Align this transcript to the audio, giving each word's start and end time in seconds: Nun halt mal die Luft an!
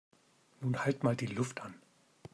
Nun 0.61 0.83
halt 0.83 1.03
mal 1.03 1.15
die 1.15 1.27
Luft 1.27 1.61
an! 1.61 1.75